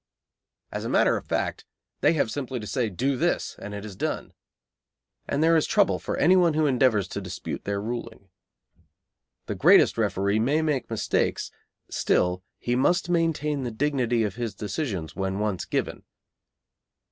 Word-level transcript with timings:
As 0.71 0.83
a 0.83 0.89
matter 0.89 1.15
of 1.15 1.27
fact, 1.27 1.63
they 1.99 2.13
have 2.13 2.31
simply 2.31 2.59
to 2.59 2.65
say 2.65 2.89
"Do 2.89 3.15
this," 3.17 3.55
and 3.59 3.75
it 3.75 3.85
is 3.85 3.95
done; 3.95 4.33
and 5.29 5.43
there 5.43 5.55
is 5.55 5.67
trouble 5.67 5.99
for 5.99 6.17
anyone 6.17 6.55
who 6.55 6.65
endeavours 6.65 7.07
to 7.09 7.21
dispute 7.21 7.65
their 7.65 7.79
ruling. 7.79 8.29
The 9.45 9.53
greatest 9.53 9.99
referee 9.99 10.39
may 10.39 10.63
make 10.63 10.89
mistakes. 10.89 11.51
Still, 11.87 12.41
he 12.57 12.75
must 12.75 13.09
maintain 13.11 13.61
the 13.61 13.69
dignity 13.69 14.23
of 14.23 14.37
his 14.37 14.55
decisions 14.55 15.15
when 15.15 15.37
once 15.37 15.65
given. 15.65 16.01